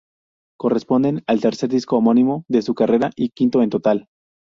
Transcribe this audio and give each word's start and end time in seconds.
Corresponde 0.57 1.21
al 1.27 1.41
tercer 1.41 1.69
disco 1.69 1.95
homónimo 1.97 2.43
de 2.47 2.63
su 2.63 2.73
carrera, 2.73 3.11
y 3.15 3.29
quinto 3.29 3.61
en 3.61 3.69
total. 3.69 4.07